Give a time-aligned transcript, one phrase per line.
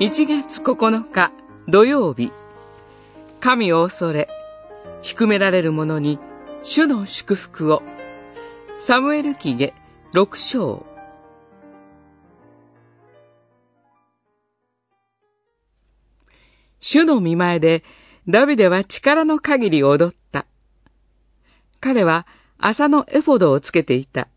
[0.00, 1.30] 1月9日
[1.68, 2.32] 土曜日、
[3.42, 4.28] 神を恐れ、
[5.02, 6.18] 低められる者に
[6.62, 7.82] 主の祝福を、
[8.86, 9.74] サムエル記下
[10.14, 10.86] 6章。
[16.80, 17.84] 主の見前で
[18.26, 20.46] ダビデは力の限り踊った。
[21.78, 22.26] 彼は
[22.56, 24.28] 朝のエフォドをつけていた。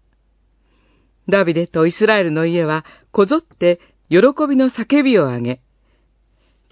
[1.30, 5.62] ダビデとイスラエルの家はこぞって喜びの叫びを上げ、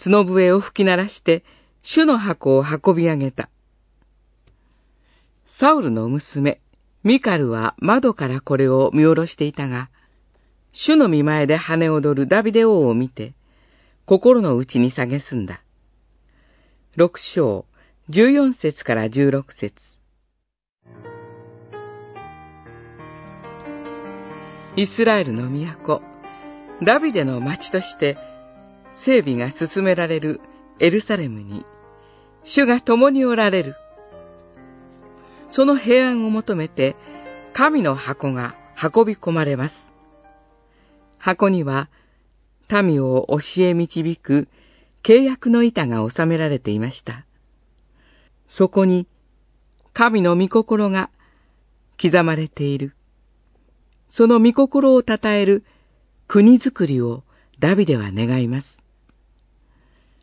[0.03, 1.43] 角笛を吹き鳴らして
[1.83, 3.49] 主の箱を運び上げた。
[5.45, 6.59] サウルの娘、
[7.03, 9.89] ミカルは窓からこれを見下ろしていたが、
[10.71, 13.33] 主の見前で羽踊るダビデ王を見て、
[14.05, 15.61] 心の内に蔑んだ。
[16.95, 17.65] 六章、
[18.09, 19.75] 十四節から十六節
[24.75, 26.01] イスラエルの都、
[26.83, 28.17] ダビデの町として
[28.93, 30.41] 整備が進められる
[30.79, 31.65] エルサレムに、
[32.43, 33.75] 主が共におられる。
[35.51, 36.95] その平安を求めて、
[37.53, 39.75] 神の箱が運び込まれます。
[41.17, 41.89] 箱には、
[42.71, 44.47] 民を教え導く
[45.03, 47.25] 契約の板が収められていました。
[48.47, 49.07] そこに、
[49.93, 51.09] 神の御心が
[52.01, 52.95] 刻まれている。
[54.07, 55.63] その御心を称える
[56.27, 57.23] 国づくりを
[57.61, 58.79] ダビデは願います。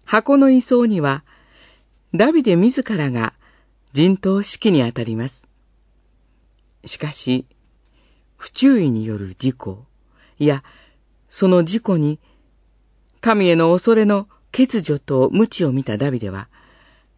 [0.05, 1.25] 箱の位相には、
[2.13, 3.33] ダビデ自らが
[3.93, 5.47] 人頭指揮にあたります。
[6.85, 7.47] しかし、
[8.37, 9.85] 不注意による事故、
[10.41, 10.65] いや、
[11.29, 12.19] その事故に、
[13.21, 16.49] 神への恐れの欠如と無知を見たダビデは、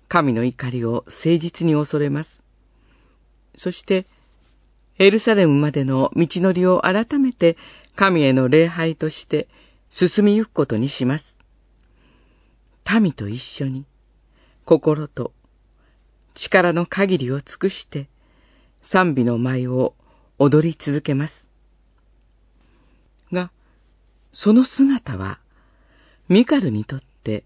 [0.09, 2.45] 神の怒りを誠実に恐れます。
[3.57, 4.07] そして、
[4.99, 7.57] エルサレムまでの道のりを改めて
[7.97, 9.49] 神への礼拝として
[9.91, 11.25] 進みゆくことにします。
[13.01, 13.87] 民と一緒に
[14.65, 15.33] 心と
[16.35, 18.09] 力の限りを尽くして
[18.83, 19.95] 賛美の舞を
[20.39, 21.51] 踊り続けます。
[23.33, 23.51] が、
[24.33, 25.41] その姿は
[26.29, 27.45] ミカルにとって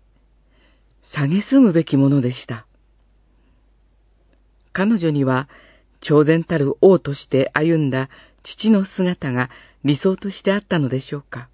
[1.03, 2.67] 蔑むべきものでした。
[4.73, 5.49] 彼女には、
[6.01, 8.11] 超然たる王として歩んだ
[8.43, 9.49] 父の姿が
[9.85, 11.49] 理想としてあったのでしょうか。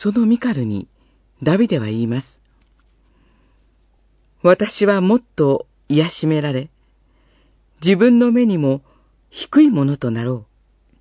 [0.00, 0.86] そのミカルに、
[1.42, 2.40] ダビデは言います。
[4.44, 6.70] 私はもっと癒しめられ、
[7.82, 8.82] 自分の目にも
[9.28, 10.46] 低いものとなろ
[10.94, 10.96] う。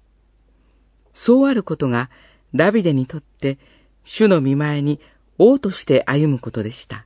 [1.14, 2.10] そうあることが
[2.56, 3.60] ダビデにとって
[4.04, 5.00] 主の見前に
[5.38, 7.06] 王として歩むことでした。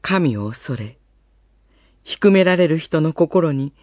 [0.00, 0.96] 神を恐れ、
[2.02, 3.74] 低められる人の心に、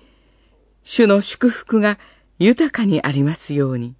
[0.84, 2.00] 主の祝福が
[2.40, 3.96] 豊かにありますように。